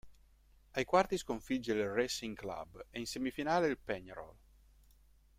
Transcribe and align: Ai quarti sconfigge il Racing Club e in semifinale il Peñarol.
Ai 0.71 0.83
quarti 0.83 1.15
sconfigge 1.15 1.73
il 1.73 1.87
Racing 1.87 2.35
Club 2.35 2.87
e 2.89 2.97
in 2.97 3.05
semifinale 3.05 3.67
il 3.67 3.77
Peñarol. 3.85 4.35